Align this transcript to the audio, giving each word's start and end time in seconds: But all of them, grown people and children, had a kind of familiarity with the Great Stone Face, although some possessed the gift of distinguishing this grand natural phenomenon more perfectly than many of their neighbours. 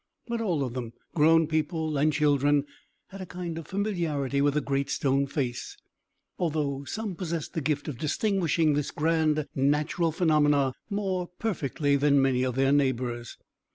But 0.27 0.41
all 0.41 0.63
of 0.63 0.73
them, 0.73 0.93
grown 1.13 1.45
people 1.45 1.95
and 1.95 2.11
children, 2.11 2.65
had 3.09 3.21
a 3.21 3.27
kind 3.27 3.59
of 3.59 3.67
familiarity 3.67 4.41
with 4.41 4.55
the 4.55 4.59
Great 4.61 4.89
Stone 4.89 5.27
Face, 5.27 5.77
although 6.39 6.85
some 6.85 7.13
possessed 7.13 7.53
the 7.53 7.61
gift 7.61 7.87
of 7.87 7.99
distinguishing 7.99 8.73
this 8.73 8.89
grand 8.89 9.45
natural 9.53 10.11
phenomenon 10.11 10.73
more 10.89 11.27
perfectly 11.37 11.97
than 11.97 12.19
many 12.19 12.41
of 12.41 12.55
their 12.55 12.71
neighbours. 12.71 13.37